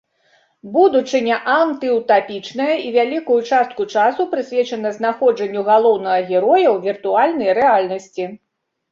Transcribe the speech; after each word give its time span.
Будучыня 0.75 1.35
антыўтапічная 1.55 2.75
і 2.85 2.93
вялікую 2.95 3.37
частку 3.49 3.85
часу 3.97 4.21
прысвечана 4.31 4.89
знаходжанню 4.97 5.61
галоўнага 5.69 6.17
героя 6.31 6.67
ў 6.75 6.87
віртуальнай 6.87 7.49
рэальнасці. 7.59 8.25